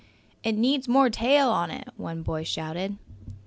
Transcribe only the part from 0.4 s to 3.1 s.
"It needs more tail on it!" one boy shouted.